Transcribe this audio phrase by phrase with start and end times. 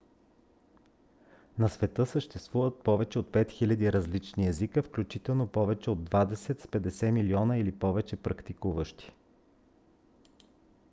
[1.59, 7.57] на света съществуват повече от 5000 различни езика включително повече от двадесет с 50 милиона
[7.57, 9.11] или повече практикуващи